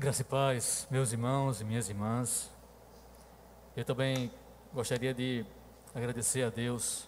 [0.00, 2.50] Graça e paz, meus irmãos e minhas irmãs.
[3.76, 4.32] Eu também
[4.72, 5.44] gostaria de
[5.94, 7.06] agradecer a Deus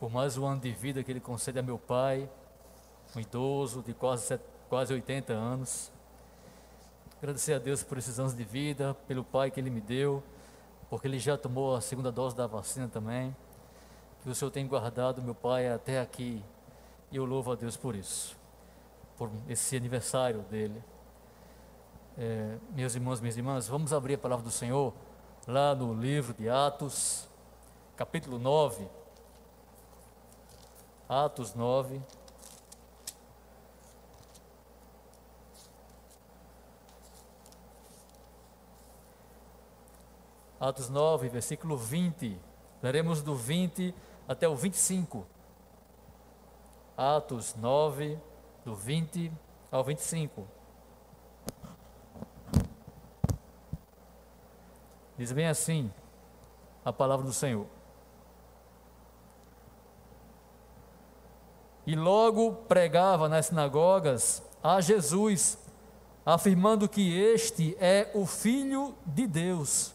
[0.00, 2.30] por mais um ano de vida que Ele concede a meu pai,
[3.14, 5.92] um idoso de quase, quase 80 anos.
[7.18, 10.22] Agradecer a Deus por esses anos de vida, pelo pai que Ele me deu,
[10.88, 13.36] porque Ele já tomou a segunda dose da vacina também.
[14.22, 16.42] Que o Senhor tem guardado meu pai até aqui
[17.12, 18.34] e eu louvo a Deus por isso,
[19.18, 20.82] por esse aniversário dele.
[22.18, 24.94] É, meus irmãos, minhas irmãs, vamos abrir a palavra do Senhor
[25.46, 27.28] lá no livro de Atos,
[27.94, 28.88] capítulo 9.
[31.06, 32.00] Atos 9.
[40.58, 42.40] Atos 9, versículo 20.
[42.82, 43.94] Leremos do 20
[44.26, 45.26] até o 25.
[46.96, 48.18] Atos 9,
[48.64, 49.30] do 20
[49.70, 50.55] ao 25.
[55.18, 55.90] Diz bem assim
[56.84, 57.66] a palavra do Senhor.
[61.86, 65.56] E logo pregava nas sinagogas a Jesus,
[66.24, 69.94] afirmando que este é o Filho de Deus.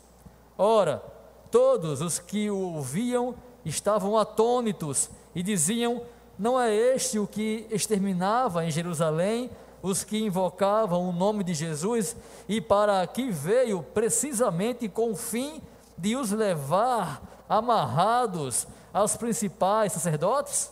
[0.58, 1.04] Ora,
[1.52, 6.04] todos os que o ouviam estavam atônitos e diziam:
[6.40, 12.16] não é este o que exterminava em Jerusalém os que invocavam o nome de Jesus
[12.48, 15.62] e para aqui veio precisamente com o fim
[15.98, 20.72] de os levar amarrados aos principais sacerdotes?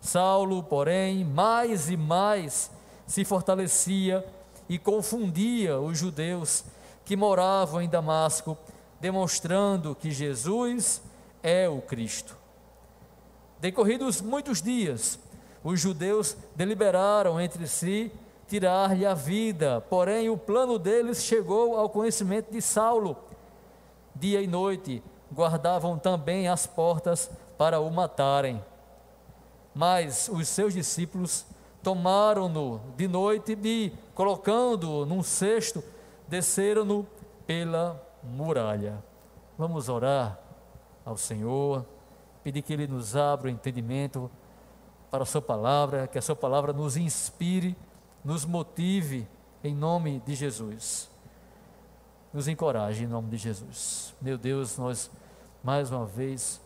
[0.00, 2.70] Saulo, porém, mais e mais
[3.06, 4.24] se fortalecia
[4.68, 6.64] e confundia os judeus
[7.04, 8.56] que moravam em Damasco,
[9.00, 11.02] demonstrando que Jesus
[11.42, 12.36] é o Cristo.
[13.60, 15.18] Decorridos muitos dias,
[15.64, 18.12] os judeus deliberaram entre si
[18.48, 23.16] tirar-lhe a vida, porém o plano deles chegou ao conhecimento de Saulo.
[24.14, 28.62] Dia e noite guardavam também as portas para o matarem.
[29.74, 31.46] Mas os seus discípulos
[31.82, 35.82] tomaram-no de noite e, colocando-o num cesto,
[36.28, 37.06] desceram-no
[37.46, 39.02] pela muralha.
[39.56, 40.38] Vamos orar
[41.04, 41.86] ao Senhor
[42.42, 44.30] pedir que Ele nos abra o entendimento
[45.12, 47.76] para a Sua palavra, que a Sua palavra nos inspire,
[48.24, 49.28] nos motive,
[49.62, 51.10] em nome de Jesus.
[52.32, 54.14] Nos encoraje em nome de Jesus.
[54.22, 55.10] Meu Deus, nós
[55.62, 56.62] mais uma vez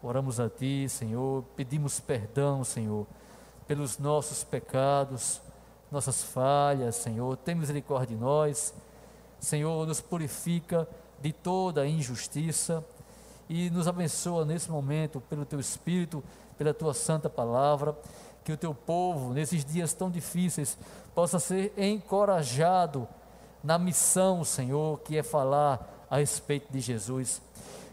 [0.00, 3.04] oramos a Ti, Senhor, pedimos perdão, Senhor,
[3.66, 5.42] pelos nossos pecados,
[5.90, 7.36] nossas falhas, Senhor.
[7.38, 8.72] Tem misericórdia de nós.
[9.40, 10.88] Senhor, nos purifica
[11.20, 12.84] de toda injustiça
[13.48, 16.22] e nos abençoa nesse momento pelo teu Espírito,
[16.58, 17.96] pela tua santa palavra,
[18.44, 20.76] que o teu povo, nesses dias tão difíceis,
[21.14, 23.08] possa ser encorajado
[23.62, 27.40] na missão, Senhor, que é falar a respeito de Jesus.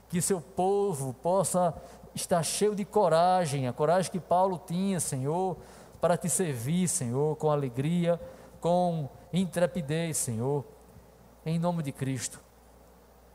[0.09, 1.73] Que seu povo possa
[2.13, 5.57] estar cheio de coragem, a coragem que Paulo tinha, Senhor,
[6.01, 8.19] para te servir, Senhor, com alegria,
[8.59, 10.65] com intrepidez, Senhor,
[11.45, 12.39] em nome de Cristo.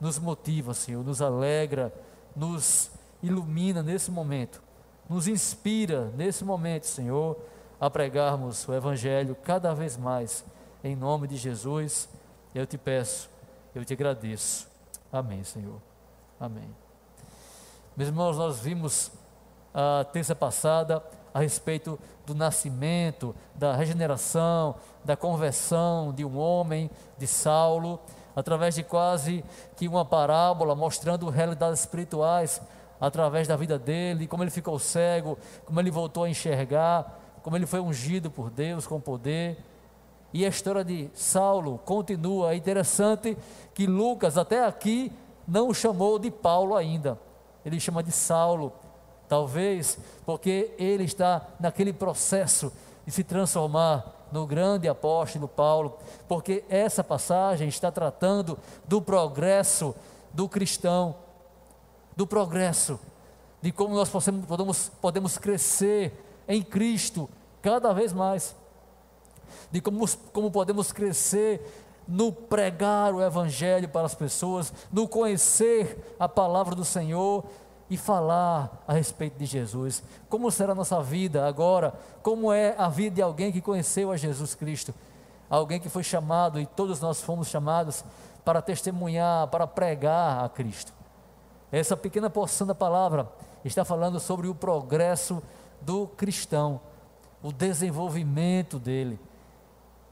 [0.01, 1.93] Nos motiva, Senhor, nos alegra
[2.35, 2.91] nos
[3.23, 4.63] ilumina nesse momento,
[5.11, 7.37] nos inspira nesse momento, Senhor,
[7.81, 10.45] a pregarmos o Evangelho cada vez mais,
[10.85, 12.09] em nome de Jesus.
[12.55, 13.29] Eu te peço,
[13.75, 14.69] eu te agradeço.
[15.13, 15.83] Amém, Senhor.
[16.39, 16.73] Amém.
[17.97, 19.11] Meus irmãos, nós vimos
[19.75, 21.03] a terça passada
[21.35, 26.89] a respeito do nascimento, da regeneração, da conversão de um homem,
[27.19, 27.99] de Saulo
[28.35, 29.45] através de quase
[29.77, 32.61] que uma parábola mostrando realidades espirituais
[33.01, 37.67] através da vida dele, como ele ficou cego, como ele voltou a enxergar, como ele
[37.67, 39.57] foi ungido por Deus com poder.
[40.33, 42.53] E a história de Saulo continua.
[42.53, 43.37] É interessante
[43.75, 45.13] que Lucas, até aqui,
[45.49, 47.19] não o chamou de Paulo ainda.
[47.65, 48.73] Ele chama de Saulo.
[49.29, 52.73] Talvez porque ele está naquele processo
[53.07, 55.99] de se transformar no grande apóstolo Paulo,
[56.29, 59.95] porque essa passagem está tratando do progresso
[60.33, 61.17] do cristão,
[62.21, 63.01] do progresso,
[63.63, 66.13] de como nós podemos, podemos crescer
[66.47, 67.31] em Cristo
[67.63, 68.55] cada vez mais,
[69.71, 71.67] de como, como podemos crescer
[72.07, 77.43] no pregar o Evangelho para as pessoas, no conhecer a palavra do Senhor
[77.89, 80.03] e falar a respeito de Jesus.
[80.29, 81.95] Como será a nossa vida agora?
[82.23, 84.93] Como é a vida de alguém que conheceu a Jesus Cristo?
[85.49, 88.05] Alguém que foi chamado, e todos nós fomos chamados,
[88.45, 91.00] para testemunhar, para pregar a Cristo.
[91.73, 93.31] Essa pequena porção da palavra
[93.65, 95.43] está falando sobre o progresso
[95.81, 96.81] do cristão,
[97.43, 99.19] o desenvolvimento dele.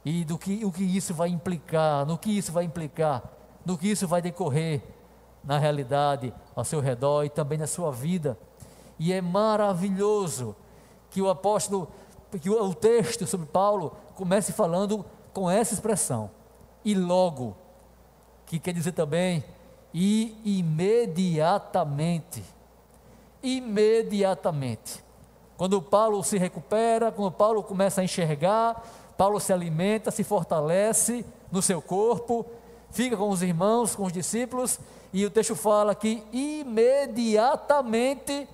[0.05, 3.22] e do que o que isso vai implicar, no que isso vai implicar,
[3.66, 4.82] no que isso vai decorrer
[5.44, 8.38] na realidade ao seu redor e também na sua vida.
[8.99, 10.56] E é maravilhoso
[11.11, 11.88] que o apóstolo,
[12.40, 16.31] que o, o texto sobre Paulo comece falando com essa expressão.
[16.84, 17.56] E logo,
[18.46, 19.44] que quer dizer também,
[19.93, 22.44] e imediatamente.
[23.43, 25.05] Imediatamente.
[25.56, 28.87] Quando Paulo se recupera, quando Paulo começa a enxergar,
[29.17, 32.46] Paulo se alimenta, se fortalece no seu corpo,
[32.90, 34.79] fica com os irmãos, com os discípulos,
[35.12, 38.49] e o texto fala que imediatamente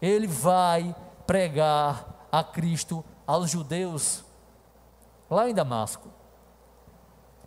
[0.00, 0.94] ele vai
[1.26, 4.24] pregar a Cristo aos judeus
[5.30, 6.08] lá em Damasco.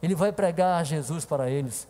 [0.01, 1.88] Ele vai pregar Jesus para eles.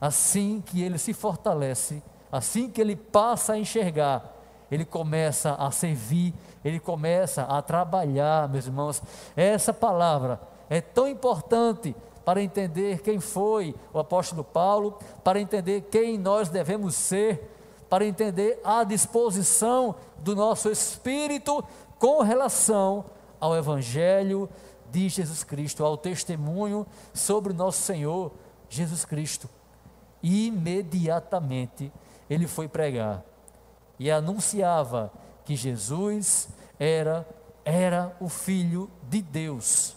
[0.00, 2.02] Assim que ele se fortalece,
[2.32, 4.36] assim que ele passa a enxergar,
[4.70, 6.32] ele começa a servir,
[6.64, 9.02] ele começa a trabalhar, meus irmãos.
[9.36, 11.94] Essa palavra é tão importante
[12.24, 17.50] para entender quem foi o apóstolo Paulo, para entender quem nós devemos ser,
[17.88, 21.64] para entender a disposição do nosso espírito
[21.98, 23.04] com relação
[23.40, 24.48] ao Evangelho
[24.90, 28.30] de Jesus Cristo, ao testemunho sobre nosso Senhor
[28.68, 29.48] Jesus Cristo.
[30.22, 31.92] E imediatamente
[32.28, 33.22] ele foi pregar
[33.98, 35.12] e anunciava
[35.44, 37.26] que Jesus era
[37.64, 39.96] era o filho de Deus.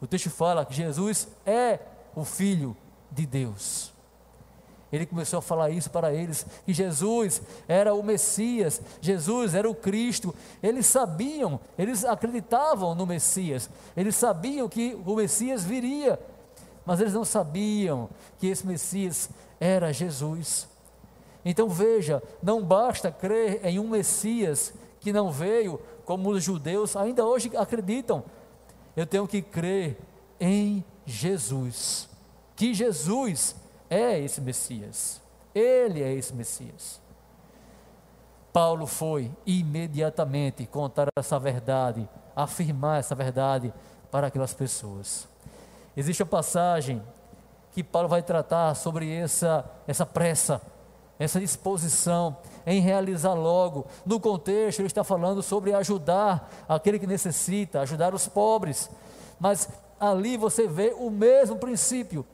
[0.00, 1.78] O texto fala que Jesus é
[2.14, 2.76] o filho
[3.10, 3.92] de Deus.
[4.92, 9.74] Ele começou a falar isso para eles, que Jesus era o Messias, Jesus era o
[9.74, 10.34] Cristo.
[10.62, 16.18] Eles sabiam, eles acreditavam no Messias, eles sabiam que o Messias viria,
[16.86, 19.28] mas eles não sabiam que esse Messias
[19.58, 20.68] era Jesus.
[21.44, 27.26] Então veja, não basta crer em um Messias que não veio, como os judeus ainda
[27.26, 28.24] hoje acreditam.
[28.96, 29.98] Eu tenho que crer
[30.40, 32.08] em Jesus,
[32.54, 33.54] que Jesus
[33.90, 35.20] é esse Messias.
[35.54, 37.00] Ele é esse Messias.
[38.52, 43.72] Paulo foi imediatamente contar essa verdade, afirmar essa verdade
[44.10, 45.28] para aquelas pessoas.
[45.96, 47.02] Existe a passagem
[47.72, 50.60] que Paulo vai tratar sobre essa, essa pressa,
[51.18, 53.86] essa disposição em realizar logo.
[54.04, 58.90] No contexto, ele está falando sobre ajudar aquele que necessita, ajudar os pobres.
[59.40, 62.26] Mas ali você vê o mesmo princípio.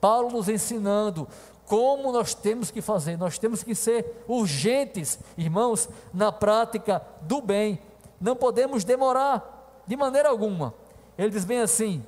[0.00, 1.28] Paulo nos ensinando
[1.66, 7.78] como nós temos que fazer, nós temos que ser urgentes, irmãos, na prática do bem.
[8.20, 10.74] Não podemos demorar de maneira alguma.
[11.16, 12.04] Ele diz bem assim,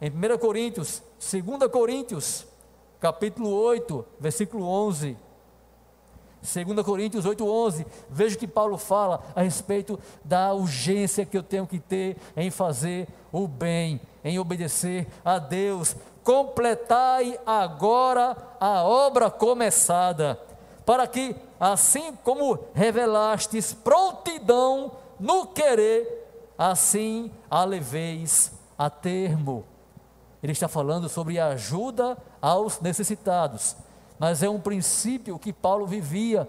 [0.00, 2.46] em 1 Coríntios, 2 Coríntios,
[3.00, 5.16] capítulo 8, versículo 11.
[6.42, 11.80] 2 Coríntios 8,11, veja que Paulo fala a respeito da urgência que eu tenho que
[11.80, 20.40] ter em fazer o bem, em obedecer a Deus, completai agora a obra começada,
[20.84, 29.64] para que, assim como revelastes prontidão no querer, assim a leveis a termo.
[30.42, 33.76] Ele está falando sobre ajuda aos necessitados,
[34.18, 36.48] mas é um princípio que Paulo vivia.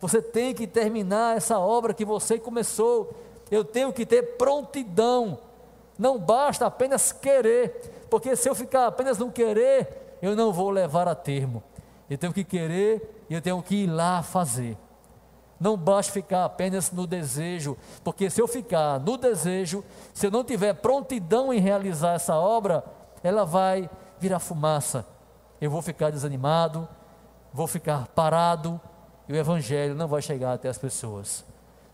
[0.00, 3.12] Você tem que terminar essa obra que você começou.
[3.50, 5.38] Eu tenho que ter prontidão.
[5.98, 11.06] Não basta apenas querer porque se eu ficar apenas no querer, eu não vou levar
[11.06, 11.62] a termo.
[12.10, 14.76] Eu tenho que querer e eu tenho que ir lá fazer.
[15.60, 20.42] Não basta ficar apenas no desejo, porque se eu ficar no desejo, se eu não
[20.42, 22.82] tiver prontidão em realizar essa obra,
[23.22, 25.06] ela vai virar fumaça.
[25.60, 26.88] Eu vou ficar desanimado,
[27.52, 28.80] vou ficar parado
[29.28, 31.44] e o evangelho não vai chegar até as pessoas.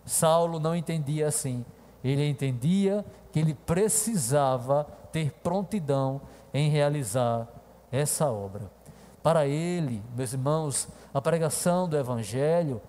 [0.05, 1.65] Saulo não entendia assim.
[2.03, 6.21] Ele entendia que ele precisava ter prontidão
[6.55, 7.49] em realizar
[7.91, 8.71] essa obra.
[9.23, 12.81] Para ele, meus irmãos, a pregação do Evangelho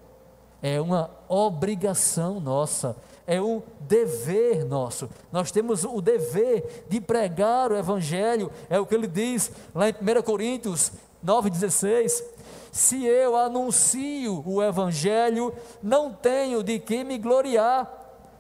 [0.61, 2.95] é uma obrigação nossa,
[3.27, 5.09] é um dever nosso.
[5.31, 9.91] Nós temos o dever de pregar o Evangelho, é o que ele diz lá em
[9.91, 10.93] 1 Coríntios
[11.23, 12.23] 9,16.
[12.71, 15.53] Se eu anuncio o Evangelho,
[15.83, 17.91] não tenho de que me gloriar,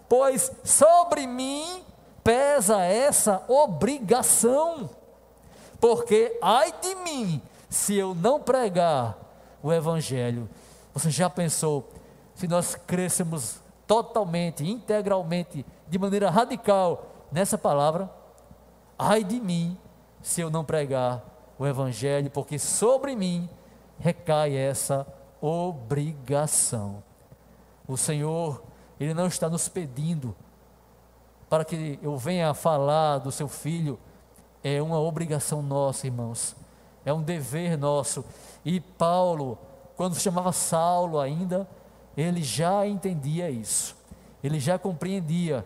[0.07, 1.83] pois sobre mim
[2.23, 4.89] pesa essa obrigação,
[5.81, 9.17] porque ai de mim se eu não pregar
[9.61, 10.47] o Evangelho.
[10.93, 11.89] Você já pensou
[12.35, 18.11] se nós crescemos totalmente, integralmente, de maneira radical nessa palavra?
[18.99, 19.77] Ai de mim
[20.21, 21.23] se eu não pregar
[21.57, 23.49] o Evangelho, porque sobre mim
[23.97, 25.07] recai essa
[25.41, 27.01] obrigação.
[27.87, 28.61] O Senhor,
[28.99, 30.35] Ele não está nos pedindo
[31.49, 33.97] para que eu venha falar do seu filho,
[34.63, 36.55] é uma obrigação nossa, irmãos.
[37.05, 38.25] É um dever nosso.
[38.65, 39.57] E Paulo,
[39.95, 41.67] quando se chamava Saulo ainda,
[42.17, 43.95] ele já entendia isso.
[44.43, 45.63] Ele já compreendia.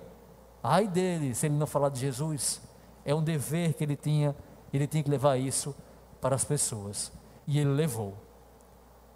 [0.61, 2.61] Ai dele, se ele não falar de Jesus.
[3.05, 4.35] É um dever que ele tinha,
[4.73, 5.73] ele tinha que levar isso
[6.19, 7.11] para as pessoas.
[7.47, 8.13] E ele levou.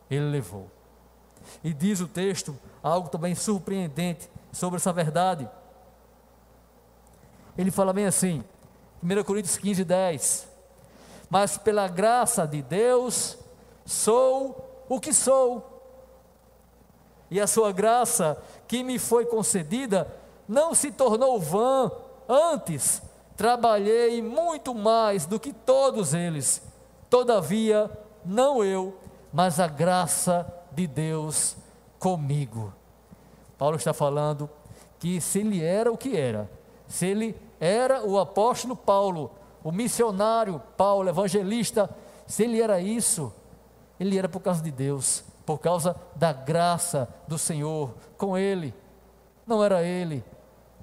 [0.10, 0.72] Ele levou.
[1.62, 5.48] E diz o texto algo também surpreendente sobre essa verdade.
[7.58, 8.44] Ele fala bem assim,
[9.04, 10.48] 1 Coríntios 15, 10.
[11.30, 13.38] Mas pela graça de Deus,
[13.86, 15.75] sou o que sou.
[17.30, 20.08] E a sua graça que me foi concedida
[20.48, 21.92] não se tornou vã,
[22.28, 23.02] antes
[23.36, 26.62] trabalhei muito mais do que todos eles.
[27.10, 27.90] Todavia,
[28.24, 28.98] não eu,
[29.34, 31.56] mas a graça de Deus
[32.00, 32.74] comigo.
[33.58, 34.50] Paulo está falando
[35.00, 36.50] que se ele era o que era,
[36.88, 39.32] se ele era o apóstolo Paulo,
[39.64, 41.90] o missionário Paulo, evangelista,
[42.28, 43.34] se ele era isso,
[44.00, 48.74] ele era por causa de Deus, por causa da graça do Senhor com ele.
[49.46, 50.24] Não era ele,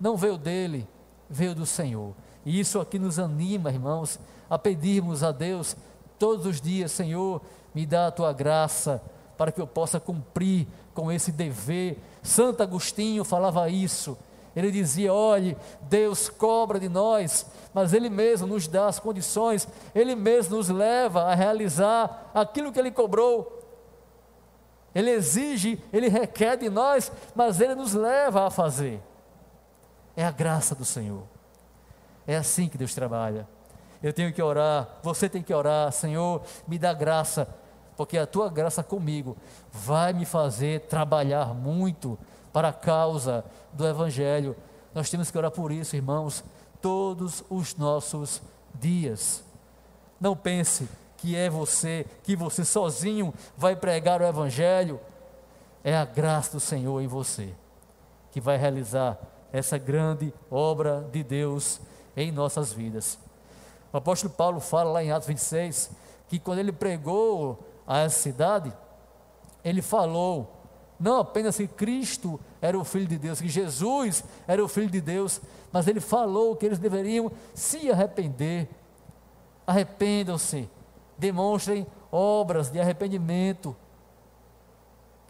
[0.00, 0.87] não veio dele,
[1.28, 2.14] veio do Senhor.
[2.45, 5.76] E isso aqui nos anima, irmãos, a pedirmos a Deus
[6.19, 7.40] todos os dias: Senhor,
[7.75, 9.02] me dá a tua graça
[9.37, 11.99] para que eu possa cumprir com esse dever.
[12.23, 14.16] Santo Agostinho falava isso.
[14.54, 20.14] Ele dizia: olhe, Deus cobra de nós, mas Ele mesmo nos dá as condições, Ele
[20.14, 23.62] mesmo nos leva a realizar aquilo que Ele cobrou.
[24.94, 29.00] Ele exige, Ele requer de nós, mas Ele nos leva a fazer.
[30.16, 31.22] É a graça do Senhor.
[32.26, 33.49] É assim que Deus trabalha.
[34.02, 37.49] Eu tenho que orar, você tem que orar, Senhor, me dá graça,
[37.96, 39.37] porque a tua graça comigo
[39.70, 42.18] vai me fazer trabalhar muito
[42.52, 44.56] para a causa do Evangelho.
[44.94, 46.44] Nós temos que orar por isso, irmãos,
[46.80, 48.42] todos os nossos
[48.75, 49.42] dias.
[50.20, 50.88] Não pense
[51.23, 55.00] que é você, que você sozinho vai pregar o Evangelho.
[55.85, 57.55] É a graça do Senhor em você
[58.33, 59.17] que vai realizar
[59.52, 61.81] essa grande obra de Deus
[62.17, 63.21] em nossas vidas.
[63.93, 65.93] O apóstolo Paulo fala lá em Atos 26
[66.26, 68.73] que quando ele pregou a essa cidade,
[69.64, 70.50] ele falou
[70.99, 75.00] não apenas que Cristo era o Filho de Deus, que Jesus era o Filho de
[75.00, 75.41] Deus,
[75.73, 78.69] mas ele falou que eles deveriam se arrepender.
[79.64, 80.69] Arrependam-se,
[81.19, 83.76] demonstrem obras de arrependimento.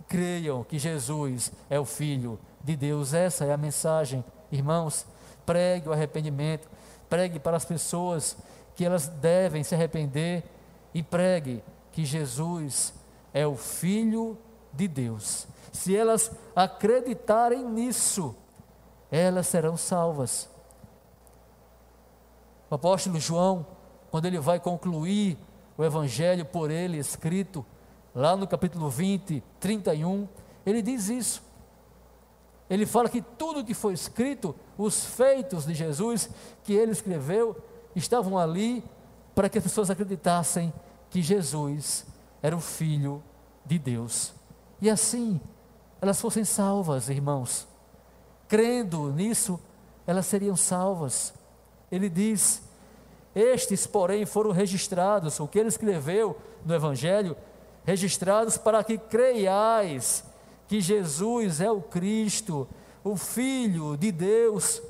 [0.08, 3.14] Creiam que Jesus é o Filho de Deus.
[3.14, 5.06] Essa é a mensagem, irmãos.
[5.44, 6.68] Pregue o arrependimento,
[7.08, 8.36] pregue para as pessoas
[8.76, 10.44] que elas devem se arrepender
[10.94, 12.94] e pregue que Jesus
[13.34, 14.38] é o Filho
[14.72, 18.36] de Deus se elas acreditarem nisso,
[19.10, 20.48] elas serão salvas.
[22.70, 23.66] O apóstolo João,
[24.10, 25.38] quando ele vai concluir
[25.76, 27.64] o evangelho por ele escrito,
[28.14, 30.28] lá no capítulo 20, 31,
[30.64, 31.42] ele diz isso.
[32.68, 36.30] Ele fala que tudo que foi escrito, os feitos de Jesus
[36.64, 37.56] que ele escreveu,
[37.94, 38.82] estavam ali
[39.34, 40.72] para que as pessoas acreditassem
[41.10, 42.06] que Jesus
[42.42, 43.22] era o Filho
[43.64, 44.32] de Deus.
[44.80, 45.40] E assim,
[46.00, 47.66] elas fossem salvas, irmãos.
[48.48, 49.60] Crendo nisso,
[50.06, 51.32] elas seriam salvas.
[51.90, 52.62] Ele diz:
[53.34, 57.36] Estes, porém, foram registrados, o que ele escreveu no Evangelho,
[57.84, 60.24] registrados para que creiais
[60.68, 62.68] que Jesus é o Cristo,
[63.02, 64.82] o Filho de Deus,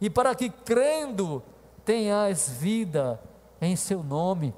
[0.00, 1.42] e para que crendo
[1.84, 3.20] tenhais vida
[3.60, 4.54] em seu nome.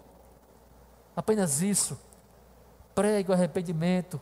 [1.14, 1.98] Apenas isso.
[2.94, 4.20] Pregue o arrependimento,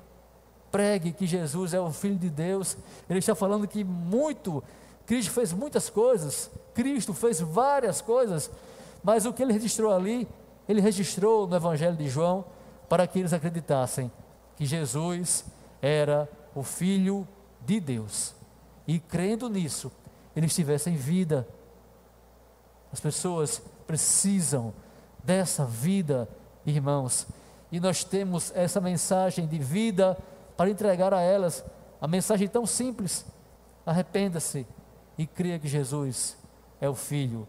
[0.70, 2.76] pregue que Jesus é o Filho de Deus.
[3.08, 4.62] Ele está falando que muito,
[5.06, 8.50] Cristo fez muitas coisas, Cristo fez várias coisas,
[9.02, 10.28] mas o que ele registrou ali,
[10.68, 12.44] ele registrou no Evangelho de João
[12.88, 14.10] para que eles acreditassem
[14.56, 15.44] que Jesus
[15.80, 17.26] era o Filho
[17.64, 18.34] de Deus.
[18.86, 19.92] E crendo nisso,
[20.34, 21.46] eles tivessem vida.
[22.92, 24.72] As pessoas precisam
[25.22, 26.28] dessa vida,
[26.64, 27.26] irmãos.
[27.70, 30.16] E nós temos essa mensagem de vida
[30.56, 31.64] para entregar a elas
[32.00, 33.26] a mensagem tão simples:
[33.84, 34.66] arrependa-se
[35.16, 36.36] e creia que Jesus
[36.80, 37.46] é o Filho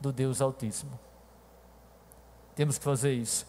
[0.00, 0.98] do Deus Altíssimo.
[2.54, 3.46] Temos que fazer isso.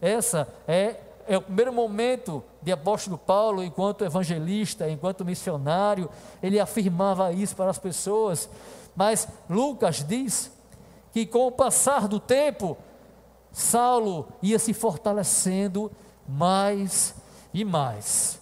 [0.00, 6.10] Essa é, é o primeiro momento de apóstolo Paulo, enquanto evangelista, enquanto missionário,
[6.42, 8.48] ele afirmava isso para as pessoas.
[8.94, 10.50] Mas Lucas diz
[11.12, 12.76] que com o passar do tempo,
[13.52, 15.90] Saulo ia se fortalecendo
[16.26, 17.14] mais
[17.52, 18.40] e mais.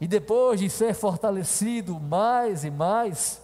[0.00, 3.40] E depois de ser fortalecido mais e mais,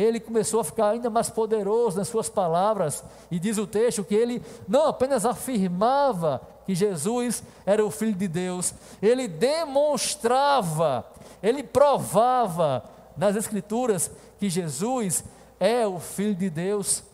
[0.00, 4.14] ele começou a ficar ainda mais poderoso nas suas palavras, e diz o texto que
[4.14, 11.04] ele não apenas afirmava que Jesus era o Filho de Deus, ele demonstrava,
[11.42, 12.84] ele provava
[13.16, 15.24] nas Escrituras que Jesus
[15.58, 17.04] é o Filho de Deus.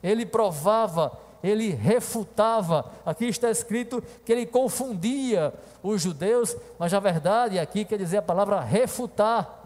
[0.00, 2.86] Ele provava, ele refutava.
[3.04, 5.52] Aqui está escrito que ele confundia
[5.82, 9.57] os judeus, mas a verdade aqui quer dizer a palavra refutar.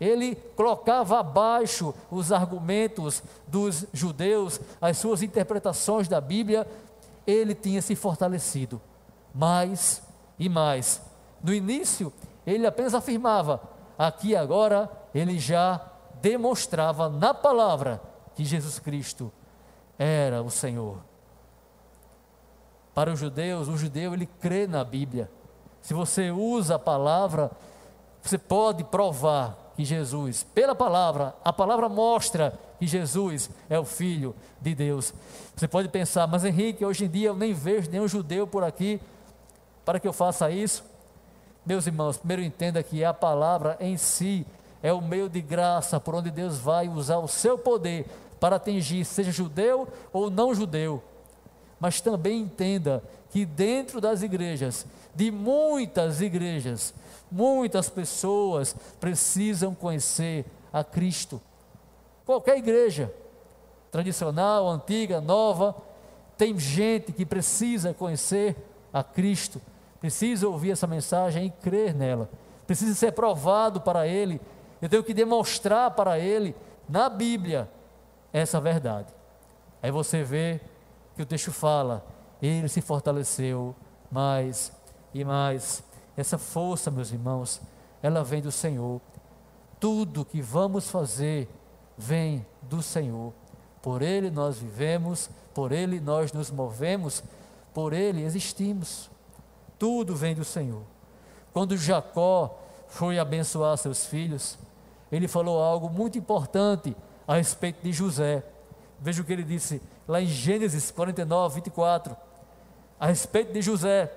[0.00, 6.66] Ele colocava abaixo os argumentos dos judeus, as suas interpretações da Bíblia,
[7.26, 8.80] ele tinha se fortalecido
[9.34, 10.02] mais
[10.38, 11.02] e mais.
[11.42, 12.12] No início,
[12.46, 13.60] ele apenas afirmava:
[13.98, 15.80] aqui agora, ele já
[16.20, 18.00] demonstrava na palavra
[18.34, 19.32] que Jesus Cristo
[19.98, 20.98] era o Senhor.
[22.94, 25.30] Para os judeus, o judeu ele crê na Bíblia.
[25.82, 27.50] Se você usa a palavra,
[28.22, 34.34] você pode provar que Jesus, pela palavra, a palavra mostra que Jesus é o Filho
[34.60, 35.12] de Deus.
[35.56, 39.00] Você pode pensar, mas Henrique, hoje em dia eu nem vejo nenhum judeu por aqui
[39.84, 40.84] para que eu faça isso.
[41.66, 44.46] Meus irmãos, primeiro entenda que a palavra em si
[44.82, 48.06] é o meio de graça por onde Deus vai usar o seu poder
[48.38, 51.02] para atingir, seja judeu ou não judeu.
[51.80, 56.92] Mas também entenda que dentro das igrejas, de muitas igrejas,
[57.30, 61.40] Muitas pessoas precisam conhecer a Cristo.
[62.24, 63.12] Qualquer igreja,
[63.90, 65.76] tradicional, antiga, nova,
[66.36, 68.56] tem gente que precisa conhecer
[68.92, 69.60] a Cristo,
[70.00, 72.28] precisa ouvir essa mensagem e crer nela,
[72.66, 74.40] precisa ser provado para ele.
[74.80, 76.56] Eu tenho que demonstrar para ele,
[76.88, 77.70] na Bíblia,
[78.32, 79.12] essa verdade.
[79.82, 80.60] Aí você vê
[81.14, 82.04] que o texto fala,
[82.42, 83.74] ele se fortaleceu
[84.10, 84.72] mais
[85.12, 85.83] e mais.
[86.16, 87.60] Essa força, meus irmãos,
[88.02, 89.00] ela vem do Senhor.
[89.80, 91.48] Tudo que vamos fazer
[91.96, 93.32] vem do Senhor.
[93.82, 97.22] Por Ele nós vivemos, por Ele nós nos movemos,
[97.72, 99.10] por Ele existimos.
[99.78, 100.82] Tudo vem do Senhor.
[101.52, 104.58] Quando Jacó foi abençoar seus filhos,
[105.10, 106.96] ele falou algo muito importante
[107.26, 108.42] a respeito de José.
[109.00, 112.16] Veja o que ele disse lá em Gênesis 49, 24.
[112.98, 114.10] A respeito de José,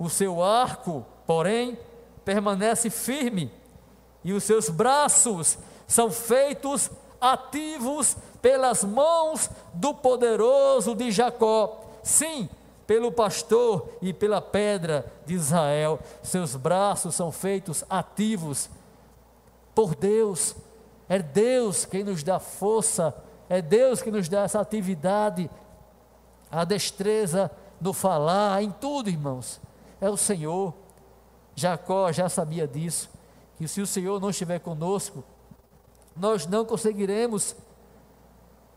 [0.00, 1.78] o seu arco, porém,
[2.24, 3.52] permanece firme,
[4.24, 11.82] e os seus braços são feitos ativos pelas mãos do poderoso de Jacó.
[12.02, 12.48] Sim,
[12.86, 16.00] pelo pastor e pela pedra de Israel.
[16.22, 18.70] Seus braços são feitos ativos
[19.74, 20.56] por Deus.
[21.10, 23.14] É Deus quem nos dá força,
[23.50, 25.50] é Deus que nos dá essa atividade,
[26.50, 29.60] a destreza no falar, em tudo, irmãos
[30.00, 30.74] é o Senhor.
[31.54, 33.10] Jacó já sabia disso,
[33.56, 35.22] que se o Senhor não estiver conosco,
[36.16, 37.54] nós não conseguiremos.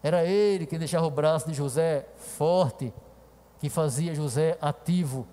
[0.02, 2.94] Era ele que deixava o braço de José forte,
[3.60, 5.26] que fazia José ativo.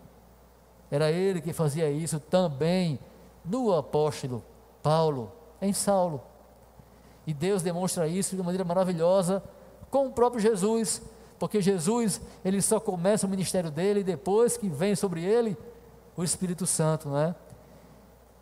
[0.91, 2.99] Era ele que fazia isso também
[3.45, 4.45] no apóstolo
[4.83, 6.23] Paulo, em Saulo.
[7.27, 9.43] E Deus demonstra isso de maneira maravilhosa
[9.91, 11.03] com o próprio Jesus,
[11.39, 15.57] porque Jesus, ele só começa o ministério dele depois que vem sobre ele
[16.21, 17.35] o Espírito Santo, não é?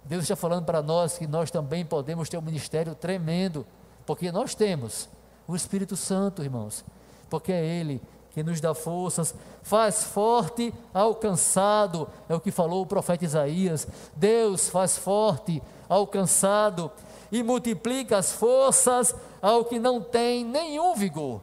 [0.05, 3.65] Deus está falando para nós que nós também podemos ter um ministério tremendo,
[4.05, 5.09] porque nós temos
[5.47, 6.85] o Espírito Santo, irmãos,
[7.31, 12.83] porque é Ele que nos dá forças, faz forte ao cansado, é o que falou
[12.83, 13.87] o profeta Isaías.
[14.17, 16.91] Deus faz forte ao cansado
[17.31, 21.41] e multiplica as forças ao que não tem nenhum vigor.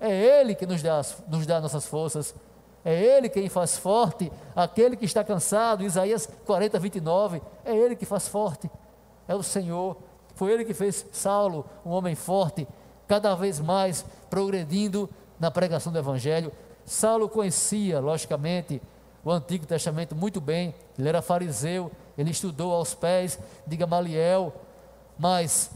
[0.00, 2.34] É Ele que nos dá, nos dá nossas forças.
[2.84, 5.84] É Ele quem faz forte aquele que está cansado.
[5.84, 7.42] Isaías 40, 29.
[7.64, 8.70] É Ele que faz forte.
[9.26, 9.96] É o Senhor.
[10.34, 12.68] Foi Ele que fez Saulo um homem forte,
[13.08, 15.08] cada vez mais progredindo
[15.40, 16.52] na pregação do Evangelho.
[16.84, 18.82] Saulo conhecia, logicamente,
[19.24, 20.74] o Antigo Testamento muito bem.
[20.98, 24.52] Ele era fariseu, ele estudou aos pés de Gamaliel,
[25.18, 25.70] mas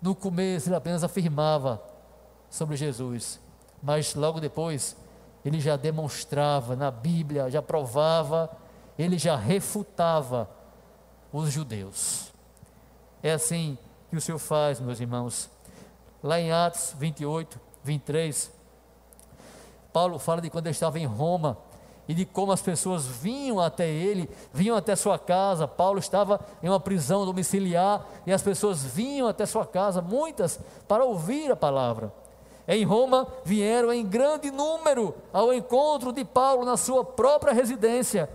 [0.00, 1.82] no começo ele apenas afirmava
[2.48, 3.40] sobre Jesus.
[3.82, 4.96] Mas logo depois
[5.46, 8.50] ele já demonstrava na Bíblia, já provava,
[8.98, 10.50] ele já refutava
[11.32, 12.32] os judeus.
[13.22, 13.78] É assim
[14.10, 15.48] que o Senhor faz, meus irmãos.
[16.20, 18.50] Lá em Atos 28, 23,
[19.92, 21.56] Paulo fala de quando ele estava em Roma
[22.08, 25.68] e de como as pessoas vinham até ele, vinham até sua casa.
[25.68, 31.04] Paulo estava em uma prisão domiciliar e as pessoas vinham até sua casa, muitas, para
[31.04, 32.12] ouvir a palavra
[32.68, 38.28] em Roma vieram em grande número ao encontro de Paulo na sua própria residência.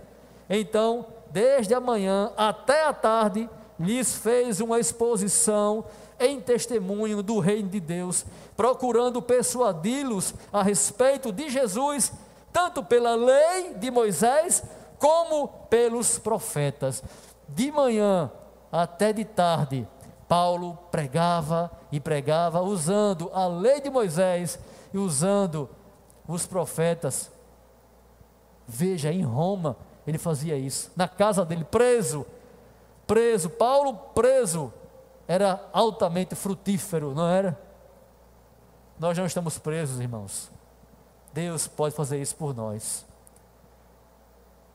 [0.48, 5.84] Então, desde a manhã até a tarde, lhes fez uma exposição
[6.18, 8.24] em testemunho do reino de Deus,
[8.56, 12.12] procurando persuadi-los a respeito de Jesus,
[12.52, 14.62] tanto pela lei de Moisés
[14.98, 17.02] como pelos profetas.
[17.48, 18.30] De manhã
[18.70, 19.86] até de tarde,
[20.32, 24.58] Paulo pregava e pregava usando a lei de Moisés
[24.90, 25.68] e usando
[26.26, 27.30] os profetas.
[28.66, 32.24] Veja, em Roma ele fazia isso, na casa dele, preso,
[33.06, 34.72] preso, Paulo preso,
[35.28, 37.60] era altamente frutífero, não era?
[38.98, 40.50] Nós não estamos presos, irmãos.
[41.34, 43.04] Deus pode fazer isso por nós.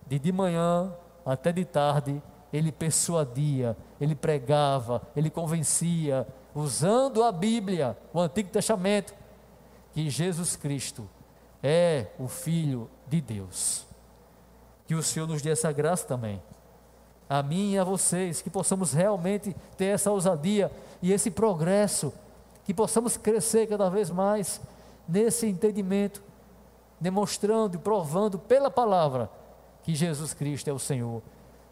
[0.05, 0.93] De de manhã
[1.25, 9.13] até de tarde, ele persuadia, ele pregava, ele convencia, usando a Bíblia, o Antigo Testamento,
[9.93, 11.07] que Jesus Cristo
[11.61, 13.85] é o Filho de Deus.
[14.85, 16.41] Que o Senhor nos dê essa graça também.
[17.29, 22.13] A mim e a vocês, que possamos realmente ter essa ousadia e esse progresso,
[22.63, 24.61] que possamos crescer cada vez mais
[25.07, 26.21] nesse entendimento,
[26.99, 29.29] demonstrando e provando pela palavra
[29.83, 31.21] que Jesus Cristo é o Senhor.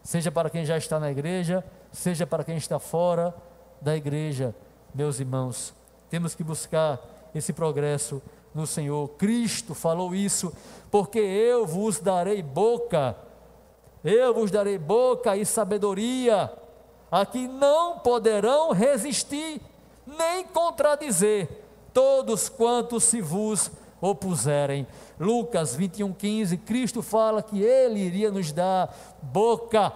[0.05, 3.33] Seja para quem já está na igreja, seja para quem está fora
[3.81, 4.53] da igreja,
[4.93, 5.73] meus irmãos.
[6.11, 6.99] Temos que buscar
[7.33, 8.21] esse progresso
[8.53, 9.09] no Senhor.
[9.17, 10.53] Cristo falou isso,
[10.91, 13.17] porque eu vos darei boca,
[14.03, 16.53] eu vos darei boca e sabedoria,
[17.09, 19.59] a que não poderão resistir,
[20.05, 21.49] nem contradizer
[21.91, 23.71] todos quantos se vos
[24.05, 24.87] opuserem.
[25.19, 29.91] Lucas 21,15, Cristo fala que Ele iria nos dar boca,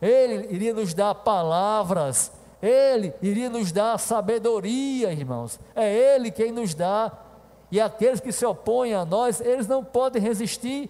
[0.00, 2.30] Ele iria nos dar palavras,
[2.62, 5.58] Ele iria nos dar sabedoria, irmãos.
[5.74, 7.12] É Ele quem nos dá
[7.70, 10.88] e aqueles que se opõem a nós, eles não podem resistir,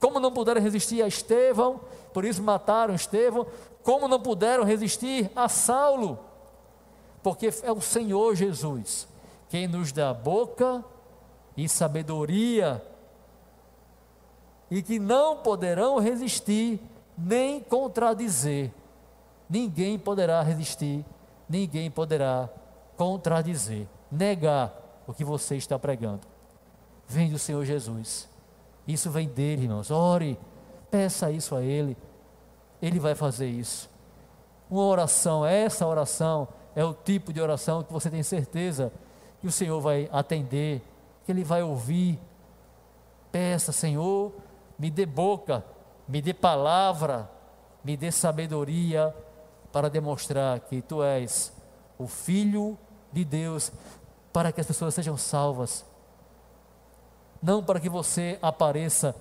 [0.00, 1.80] como não puderam resistir a Estevão,
[2.12, 3.46] por isso mataram Estevão,
[3.82, 6.18] como não puderam resistir a Saulo,
[7.22, 9.06] porque é o Senhor Jesus
[9.48, 10.84] quem nos dá boca
[11.58, 12.80] e sabedoria,
[14.70, 16.80] e que não poderão resistir
[17.16, 18.72] nem contradizer.
[19.50, 21.04] Ninguém poderá resistir,
[21.48, 22.48] ninguém poderá
[22.96, 24.72] contradizer, negar
[25.04, 26.20] o que você está pregando.
[27.08, 28.28] Vem do Senhor Jesus.
[28.86, 29.90] Isso vem dele, irmãos.
[29.90, 30.38] Ore,
[30.92, 31.96] peça isso a Ele.
[32.80, 33.90] Ele vai fazer isso.
[34.70, 38.92] Uma oração, essa oração é o tipo de oração que você tem certeza
[39.40, 40.82] que o Senhor vai atender,
[41.28, 42.18] que Ele vai ouvir.
[43.30, 44.32] Peça, Senhor,
[44.78, 45.62] me dê boca,
[46.08, 47.30] me dê palavra,
[47.84, 49.14] me dê sabedoria
[49.70, 51.52] para demonstrar que Tu és
[51.98, 52.78] o Filho
[53.12, 53.70] de Deus,
[54.32, 55.84] para que as pessoas sejam salvas,
[57.42, 59.14] não para que você apareça,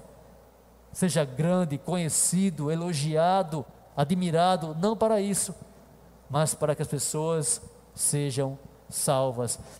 [0.93, 3.65] seja grande, conhecido, elogiado,
[3.97, 5.53] admirado, não para isso,
[6.29, 7.61] mas para que as pessoas
[7.93, 8.76] sejam salvas,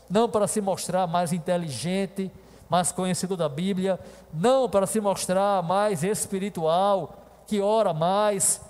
[0.10, 2.32] não para se mostrar mais inteligente,
[2.70, 4.00] mais conhecido da Bíblia,
[4.34, 7.16] não para se mostrar mais espiritual,
[7.46, 8.62] que ora mais,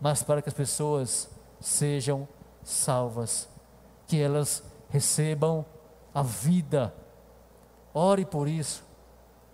[0.00, 1.28] mas para que as pessoas
[1.60, 2.28] sejam
[2.62, 3.48] salvas,
[4.06, 5.64] que elas recebam
[6.14, 6.94] a vida.
[7.92, 8.84] Ore por isso.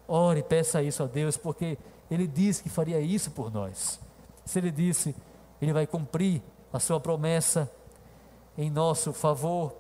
[0.07, 1.79] Ore, peça isso a Deus, porque
[2.11, 3.99] Ele disse que faria isso por nós.
[4.45, 5.15] Se Ele disse,
[5.61, 7.71] Ele vai cumprir a sua promessa
[8.57, 9.75] em nosso favor,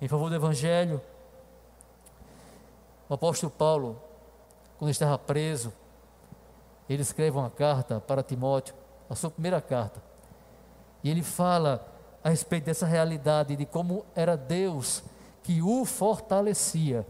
[0.00, 1.00] em favor do Evangelho.
[3.08, 4.00] O apóstolo Paulo,
[4.78, 5.72] quando estava preso,
[6.88, 8.74] ele escreve uma carta para Timóteo,
[9.08, 10.02] a sua primeira carta,
[11.02, 11.86] e ele fala
[12.22, 15.02] a respeito dessa realidade de como era Deus
[15.42, 17.06] que o fortalecia.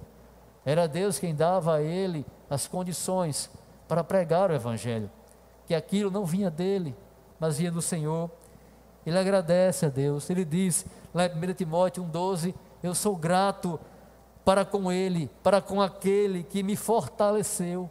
[0.65, 3.51] Era Deus quem dava a ele as condições
[3.89, 5.11] para pregar o Evangelho.
[5.67, 6.95] Que aquilo não vinha dele,
[7.41, 8.31] mas vinha do Senhor.
[9.05, 10.29] Ele agradece a Deus.
[10.29, 13.79] Ele diz, lá em 1 Timóteo 1,12: Eu sou grato
[14.45, 17.91] para com ele, para com aquele que me fortaleceu.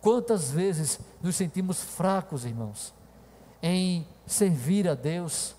[0.00, 2.92] Quantas vezes nos sentimos fracos, irmãos,
[3.62, 5.54] em servir a Deus,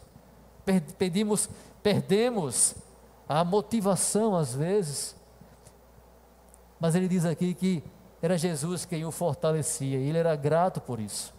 [0.98, 1.50] pedimos,
[1.82, 2.76] perdemos
[3.28, 5.16] a motivação às vezes.
[6.80, 7.84] Mas ele diz aqui que
[8.22, 11.34] era Jesus quem o fortalecia, e ele era grato por isso.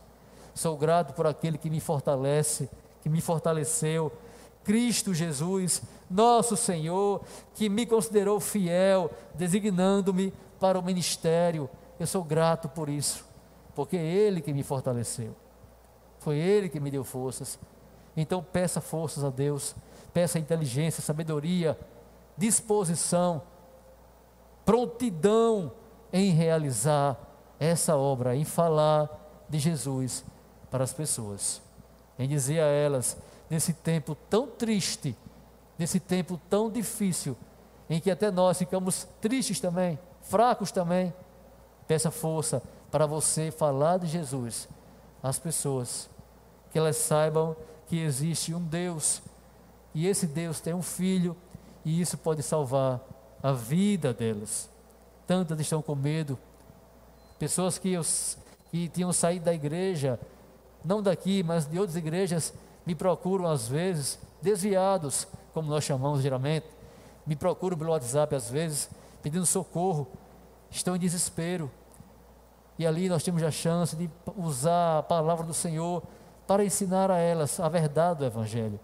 [0.55, 2.69] Sou grato por aquele que me fortalece,
[3.03, 4.13] que me fortaleceu,
[4.65, 7.23] Cristo Jesus, nosso Senhor,
[7.55, 11.69] que me considerou fiel, designando-me para o ministério.
[12.01, 13.25] Eu sou grato por isso,
[13.75, 15.37] porque é Ele que me fortaleceu,
[16.19, 17.59] foi Ele que me deu forças.
[18.17, 19.75] Então peça forças a Deus
[20.15, 21.77] Peça inteligência, sabedoria,
[22.39, 23.43] disposição,
[24.65, 25.73] prontidão
[26.13, 27.19] em realizar
[27.59, 29.11] essa obra, em falar
[29.49, 30.25] de Jesus
[30.71, 31.61] para as pessoas.
[32.17, 33.17] em dizer a elas,
[33.49, 35.17] nesse tempo tão triste,
[35.79, 37.37] nesse tempo tão difícil,
[37.89, 41.13] em que até nós ficamos tristes também, fracos também,
[41.87, 44.69] peça força para você falar de Jesus
[45.23, 46.09] às pessoas,
[46.71, 49.23] que elas saibam que existe um Deus,
[49.95, 51.37] e esse Deus tem um filho,
[51.85, 53.01] e isso pode salvar
[53.43, 54.71] a vida delas.
[55.27, 56.39] Tantas estão com medo,
[57.39, 57.95] pessoas que,
[58.71, 60.19] que tinham saído da igreja,
[60.85, 62.53] não daqui, mas de outras igrejas,
[62.87, 66.67] me procuram às vezes, desviados, como nós chamamos geralmente,
[67.27, 68.91] me procuram pelo WhatsApp às vezes,
[69.23, 70.07] pedindo socorro,
[70.71, 71.71] estão em desespero.
[72.79, 76.03] E ali nós temos a chance de usar a palavra do Senhor
[76.47, 78.79] para ensinar a elas a verdade do Evangelho.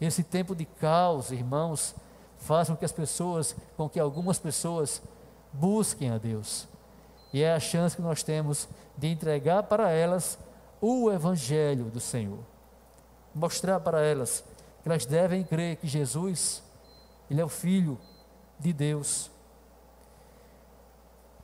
[0.00, 1.94] Esse tempo de caos, irmãos,
[2.38, 5.00] faz com que as pessoas, com que algumas pessoas
[5.52, 6.66] busquem a Deus.
[7.32, 10.38] E é a chance que nós temos de entregar para elas
[10.80, 12.51] o Evangelho do Senhor.
[13.34, 14.44] Mostrar para elas
[14.82, 16.62] que elas devem crer que Jesus,
[17.30, 17.98] Ele é o Filho
[18.58, 19.30] de Deus.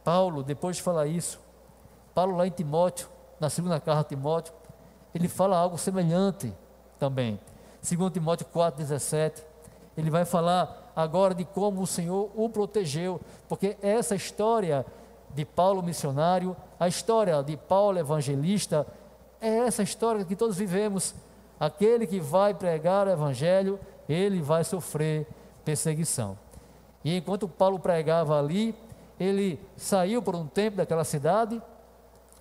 [0.04, 1.40] Paulo, depois de falar isso,
[2.14, 4.52] Paulo lá em Timóteo, na segunda carta de Timóteo,
[5.14, 6.52] ele fala algo semelhante
[6.98, 7.38] também.
[7.80, 9.42] Segundo Timóteo 4,17,
[9.96, 14.84] ele vai falar agora de como o Senhor o protegeu, porque essa história
[15.34, 18.86] de Paulo missionário, a história de Paulo evangelista,
[19.40, 21.14] é essa história que todos vivemos.
[21.58, 25.26] Aquele que vai pregar o evangelho, ele vai sofrer
[25.64, 26.38] perseguição.
[27.04, 28.74] E enquanto Paulo pregava ali,
[29.18, 31.60] ele saiu por um tempo daquela cidade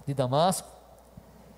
[0.06, 0.68] de Damasco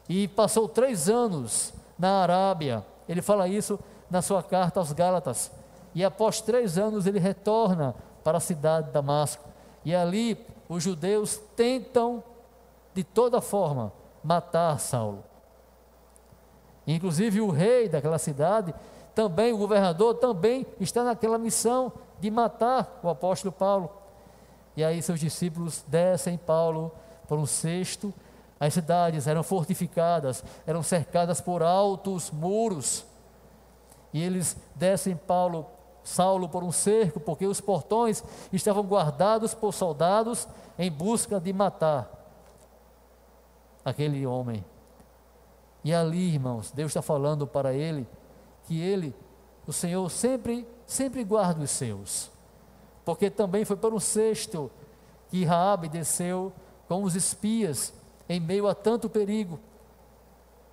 [0.07, 2.85] e passou três anos na Arábia.
[3.07, 5.51] Ele fala isso na sua carta aos Gálatas.
[5.93, 9.43] E após três anos ele retorna para a cidade de Damasco.
[9.83, 12.23] E ali os judeus tentam,
[12.93, 13.91] de toda forma,
[14.23, 15.23] matar Saulo.
[16.91, 18.73] Inclusive o rei daquela cidade,
[19.13, 23.91] também o governador, também está naquela missão de matar o apóstolo Paulo.
[24.75, 26.91] E aí seus discípulos descem Paulo
[27.28, 28.12] por um cesto.
[28.60, 33.06] As cidades eram fortificadas, eram cercadas por altos muros.
[34.12, 35.67] E eles descem Paulo
[36.04, 40.47] Saulo por um cerco, porque os portões estavam guardados por soldados
[40.78, 42.10] em busca de matar
[43.86, 44.65] aquele homem.
[45.83, 48.07] E ali, irmãos, Deus está falando para ele
[48.63, 49.15] que ele,
[49.65, 52.29] o Senhor, sempre, sempre guarda os seus.
[53.05, 54.69] Porque também foi para um cesto
[55.29, 56.51] que Raabe desceu
[56.87, 57.93] com os espias
[58.27, 59.59] em meio a tanto perigo.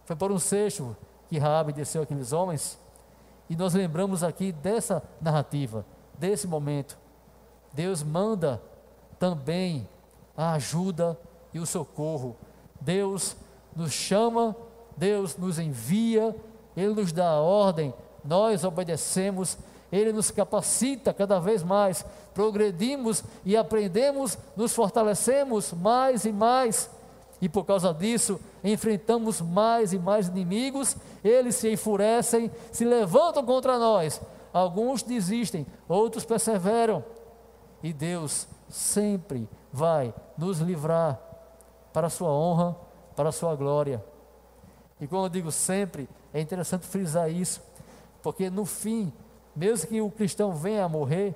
[0.05, 0.97] Foi por um cesto
[1.29, 2.79] que Raabe desceu aqueles homens
[3.49, 5.85] e nós lembramos aqui dessa narrativa,
[6.19, 6.99] desse momento.
[7.73, 8.61] Deus manda
[9.19, 9.89] também
[10.37, 11.19] a ajuda
[11.55, 12.37] e o socorro.
[12.81, 13.37] Deus
[13.75, 14.57] nos chama,
[14.97, 16.35] Deus nos envia,
[16.77, 17.93] Ele nos dá a ordem,
[18.25, 19.59] nós obedecemos,
[19.93, 22.05] Ele nos capacita cada vez mais,
[22.35, 26.91] progredimos e aprendemos, nos fortalecemos mais e mais
[27.41, 33.79] e por causa disso, enfrentamos mais e mais inimigos, eles se enfurecem, se levantam contra
[33.79, 34.21] nós.
[34.53, 37.05] Alguns desistem, outros perseveram.
[37.83, 41.21] E Deus sempre vai nos livrar
[41.93, 42.75] para a sua honra,
[43.15, 44.03] para a sua glória.
[45.01, 47.61] E quando eu digo sempre, é interessante frisar isso,
[48.23, 49.13] porque no fim,
[49.55, 51.35] mesmo que o cristão venha a morrer,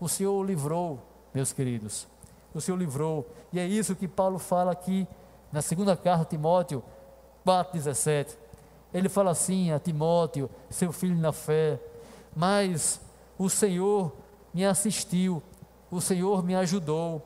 [0.00, 1.00] o Senhor o livrou,
[1.34, 2.06] meus queridos.
[2.54, 3.26] O Senhor livrou.
[3.52, 5.06] E é isso que Paulo fala aqui
[5.50, 6.82] na segunda carta a Timóteo
[7.46, 8.36] 4,17,
[8.94, 11.80] ele fala assim a Timóteo, seu filho na fé,
[12.34, 13.00] mas
[13.38, 14.12] o Senhor
[14.52, 15.42] me assistiu,
[15.90, 17.22] o Senhor me ajudou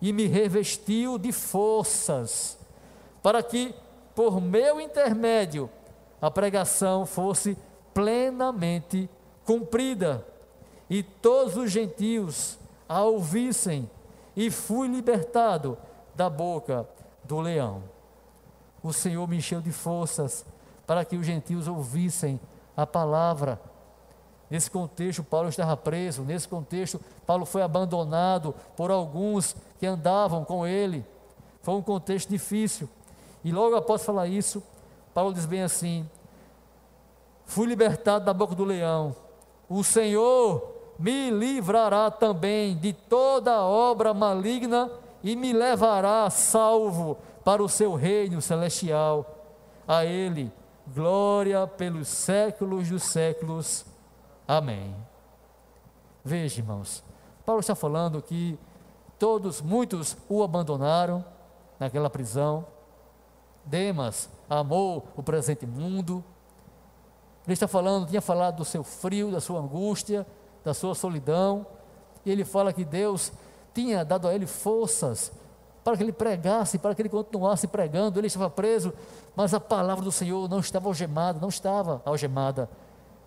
[0.00, 2.58] e me revestiu de forças,
[3.22, 3.74] para que,
[4.14, 5.70] por meu intermédio,
[6.20, 7.56] a pregação fosse
[7.92, 9.08] plenamente
[9.44, 10.26] cumprida
[10.88, 13.88] e todos os gentios a ouvissem,
[14.36, 15.78] e fui libertado
[16.14, 16.86] da boca
[17.24, 17.82] do leão.
[18.82, 20.44] O Senhor me encheu de forças
[20.86, 22.38] para que os gentios ouvissem
[22.76, 23.60] a palavra.
[24.50, 30.66] Nesse contexto, Paulo estava preso, nesse contexto, Paulo foi abandonado por alguns que andavam com
[30.66, 31.06] ele.
[31.62, 32.88] Foi um contexto difícil.
[33.44, 34.62] E logo após falar isso,
[35.12, 36.08] Paulo diz bem assim:
[37.44, 39.14] Fui libertado da boca do leão.
[39.68, 44.90] O Senhor me livrará também de toda obra maligna
[45.22, 49.26] e me levará salvo para o seu reino celestial.
[49.86, 50.52] A Ele,
[50.86, 53.84] glória pelos séculos dos séculos.
[54.46, 54.94] Amém.
[56.24, 57.02] Veja, irmãos,
[57.44, 58.58] Paulo está falando que
[59.18, 61.24] todos, muitos o abandonaram
[61.78, 62.64] naquela prisão.
[63.64, 66.24] Demas amou o presente mundo,
[67.46, 70.26] Ele está falando, tinha falado do seu frio, da sua angústia,
[70.64, 71.66] da sua solidão.
[72.24, 73.32] E ele fala que Deus
[73.74, 75.32] tinha dado a ele forças
[75.82, 78.18] para que ele pregasse, para que ele continuasse pregando.
[78.18, 78.92] Ele estava preso,
[79.34, 82.68] mas a palavra do Senhor não estava algemada, não estava algemada.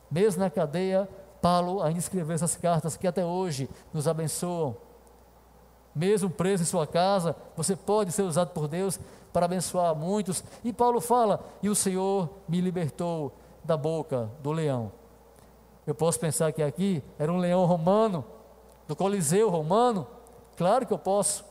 [0.10, 1.10] Mesmo na cadeia,
[1.42, 4.78] Paulo ainda escreveu essas cartas que até hoje nos abençoam.
[5.94, 9.00] Mesmo preso em sua casa, você pode ser usado por Deus
[9.36, 10.42] para abençoar muitos.
[10.64, 13.34] E Paulo fala: E o Senhor me libertou
[13.66, 14.94] da boca do leão.
[15.86, 18.24] Eu posso pensar que aqui era um leão romano,
[18.88, 20.08] do Coliseu romano.
[20.56, 21.44] Claro que eu posso.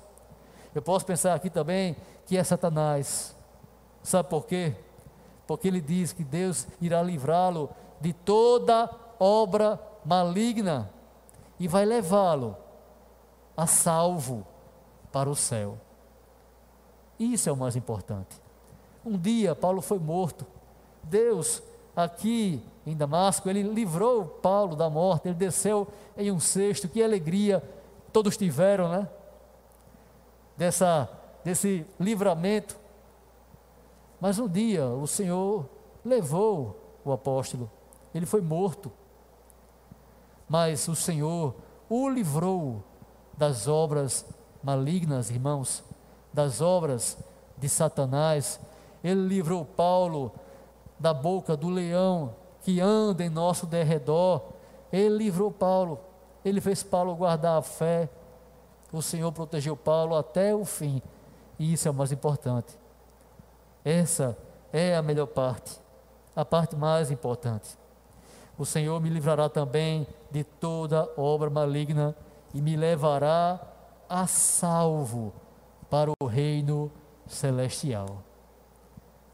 [0.74, 1.94] Eu posso pensar aqui também
[2.24, 3.36] que é Satanás.
[4.02, 4.74] Sabe por quê?
[5.46, 7.68] Porque ele diz que Deus irá livrá-lo
[8.00, 8.88] de toda
[9.20, 10.90] obra maligna
[11.60, 12.56] e vai levá-lo
[13.54, 14.46] a salvo
[15.12, 15.78] para o céu.
[17.32, 18.40] Isso é o mais importante.
[19.04, 20.46] Um dia Paulo foi morto.
[21.02, 21.62] Deus,
[21.96, 26.88] aqui em Damasco, ele livrou Paulo da morte, ele desceu em um cesto.
[26.88, 27.62] Que alegria
[28.12, 29.08] todos tiveram, né?
[30.56, 31.08] Dessa,
[31.42, 32.76] desse livramento.
[34.20, 35.68] Mas um dia o Senhor
[36.04, 37.70] levou o apóstolo,
[38.14, 38.90] ele foi morto.
[40.48, 41.54] Mas o Senhor
[41.88, 42.82] o livrou
[43.36, 44.24] das obras
[44.62, 45.82] malignas, irmãos,
[46.34, 47.16] das obras
[47.56, 48.60] de Satanás.
[49.02, 50.32] Ele livrou Paulo
[50.98, 54.42] da boca do leão que anda em nosso derredor.
[54.92, 56.00] Ele livrou Paulo.
[56.44, 58.08] Ele fez Paulo guardar a fé.
[58.92, 61.00] O Senhor protegeu Paulo até o fim.
[61.58, 62.76] E isso é o mais importante.
[63.84, 64.36] Essa
[64.72, 65.78] é a melhor parte,
[66.34, 67.78] a parte mais importante.
[68.58, 72.16] O Senhor me livrará também de toda obra maligna
[72.52, 73.60] e me levará
[74.08, 75.32] a salvo
[75.90, 76.90] para o reino
[77.26, 78.22] celestial.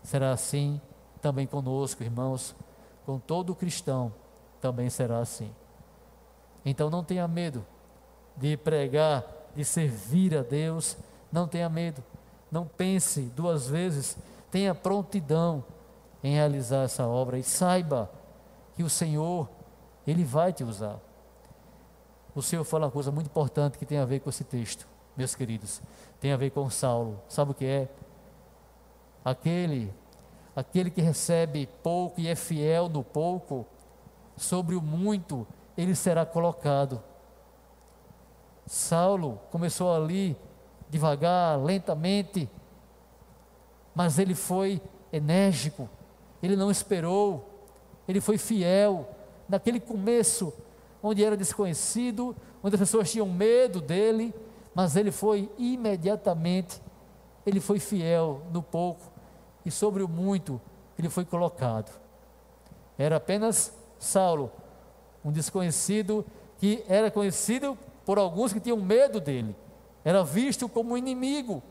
[0.03, 0.81] Será assim
[1.21, 2.55] também conosco, irmãos,
[3.05, 4.13] com todo cristão
[4.61, 5.51] também será assim.
[6.65, 7.65] Então não tenha medo
[8.37, 10.97] de pregar, de servir a Deus,
[11.33, 12.03] não tenha medo,
[12.51, 14.17] não pense duas vezes,
[14.51, 15.65] tenha prontidão
[16.23, 18.11] em realizar essa obra e saiba
[18.75, 19.49] que o Senhor,
[20.07, 20.99] Ele vai te usar.
[22.35, 24.87] O Senhor fala uma coisa muito importante que tem a ver com esse texto,
[25.17, 25.81] meus queridos.
[26.21, 27.21] Tem a ver com Saulo.
[27.29, 27.89] Sabe o que é?
[29.25, 29.93] Aquele,
[30.55, 33.67] aquele que recebe pouco e é fiel no pouco,
[34.37, 35.47] sobre o muito
[35.77, 37.03] ele será colocado.
[38.67, 40.37] Saulo começou ali
[40.89, 42.49] devagar, lentamente,
[43.95, 44.81] mas ele foi
[45.13, 45.89] enérgico,
[46.43, 47.69] ele não esperou,
[48.07, 49.09] ele foi fiel.
[49.49, 50.53] Naquele começo,
[51.03, 54.35] onde era desconhecido, onde as pessoas tinham medo dele,
[54.75, 56.81] mas ele foi imediatamente,
[57.45, 59.03] ele foi fiel no pouco
[59.65, 60.61] e sobre o muito
[60.99, 61.91] ele foi colocado.
[62.99, 64.53] Era apenas Saulo,
[65.25, 66.25] um desconhecido
[66.59, 69.57] que era conhecido por alguns que tinham medo dele,
[70.05, 71.63] era visto como inimigo,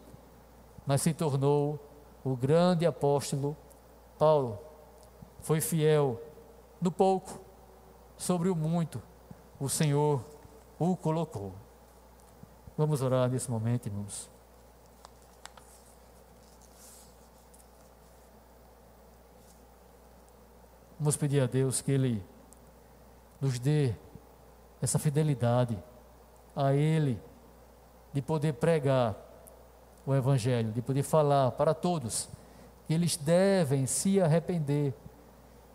[0.86, 1.80] mas se tornou
[2.24, 3.56] o grande apóstolo
[4.18, 4.60] Paulo.
[5.42, 6.20] Foi fiel
[6.82, 7.40] no pouco,
[8.18, 9.02] sobre o muito,
[9.60, 10.24] o Senhor
[10.78, 11.54] o colocou.
[12.80, 14.30] Vamos orar nesse momento, irmãos.
[20.98, 22.24] Vamos pedir a Deus que Ele
[23.42, 23.94] nos dê
[24.82, 25.78] essa fidelidade
[26.56, 27.20] a Ele,
[28.14, 29.14] de poder pregar
[30.06, 32.30] o Evangelho, de poder falar para todos
[32.88, 34.94] que eles devem se arrepender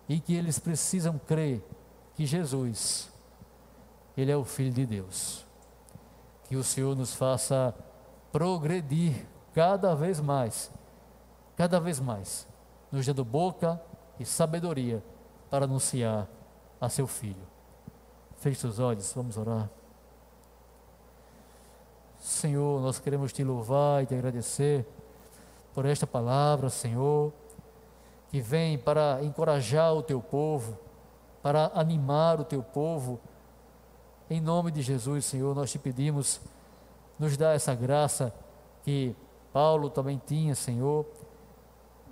[0.08, 1.62] e que eles precisam crer
[2.14, 3.12] que Jesus
[4.16, 5.43] ele é o Filho de Deus.
[6.48, 7.74] Que o Senhor nos faça
[8.32, 10.70] progredir cada vez mais,
[11.56, 12.46] cada vez mais,
[12.90, 13.80] nos dando boca
[14.18, 15.02] e sabedoria
[15.48, 16.28] para anunciar
[16.80, 17.46] a seu Filho.
[18.36, 19.70] Feche seus olhos, vamos orar.
[22.18, 24.86] Senhor, nós queremos te louvar e te agradecer
[25.74, 27.32] por esta palavra, Senhor,
[28.30, 30.78] que vem para encorajar o teu povo,
[31.42, 33.20] para animar o teu povo
[34.30, 36.40] em nome de Jesus, Senhor, nós te pedimos,
[37.18, 38.34] nos dá essa graça
[38.82, 39.14] que
[39.52, 41.06] Paulo também tinha, Senhor,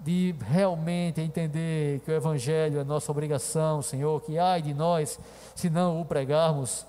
[0.01, 5.19] de realmente entender que o Evangelho é nossa obrigação, Senhor, que ai de nós
[5.55, 6.87] se não o pregarmos,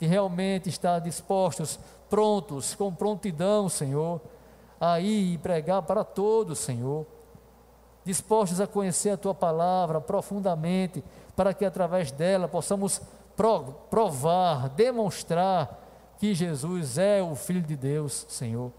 [0.00, 1.78] de realmente estar dispostos,
[2.10, 4.20] prontos, com prontidão, Senhor,
[4.80, 7.06] a ir e pregar para todos, Senhor,
[8.04, 11.04] dispostos a conhecer a Tua palavra profundamente,
[11.36, 13.00] para que através dela possamos
[13.90, 15.80] provar, demonstrar
[16.18, 18.72] que Jesus é o Filho de Deus, Senhor.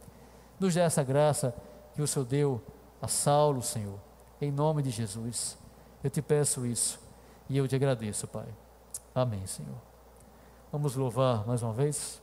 [0.60, 1.54] Nos dê essa graça
[1.94, 2.62] que o Senhor deu
[3.02, 4.00] a Saulo, Senhor,
[4.40, 5.58] em nome de Jesus.
[6.04, 7.00] Eu te peço isso,
[7.50, 8.48] E eu te agradeço, Pai.
[9.14, 9.76] Amém, Senhor.
[10.72, 12.23] Vamos louvar mais uma vez.